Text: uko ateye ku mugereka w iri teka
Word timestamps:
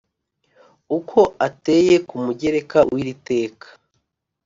uko 0.97 1.19
ateye 1.47 1.95
ku 2.07 2.15
mugereka 2.25 2.77
w 2.91 2.93
iri 3.01 3.15
teka 3.27 3.67